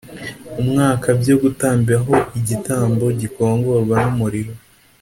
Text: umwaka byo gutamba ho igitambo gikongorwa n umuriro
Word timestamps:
umwaka 0.61 1.07
byo 1.21 1.35
gutamba 1.41 1.93
ho 2.05 2.15
igitambo 2.39 3.05
gikongorwa 3.19 3.95
n 4.03 4.05
umuriro 4.13 4.53